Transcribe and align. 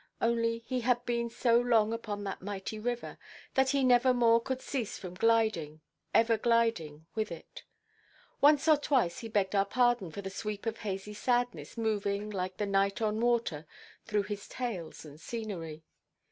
Only 0.19 0.57
he 0.57 0.81
had 0.81 1.05
been 1.05 1.29
so 1.29 1.59
long 1.59 1.93
upon 1.93 2.23
that 2.23 2.41
mighty 2.41 2.79
river, 2.79 3.19
that 3.53 3.69
he 3.69 3.83
nevermore 3.83 4.41
could 4.41 4.59
cease 4.59 4.97
from 4.97 5.13
gliding, 5.13 5.81
ever 6.11 6.39
gliding, 6.39 7.05
with 7.13 7.31
it. 7.31 7.61
"Once 8.41 8.67
or 8.67 8.77
twice 8.77 9.19
he 9.19 9.27
begged 9.27 9.53
our 9.53 9.63
pardon 9.63 10.09
for 10.09 10.23
the 10.23 10.31
sweep 10.31 10.65
of 10.65 10.79
hazy 10.79 11.13
sadness 11.13 11.77
moving 11.77 12.31
(like 12.31 12.57
the 12.57 12.65
night 12.65 12.99
on 12.99 13.19
water) 13.19 13.67
through 14.07 14.23
his 14.23 14.47
tales 14.47 15.05
and 15.05 15.21
scenery. 15.21 15.83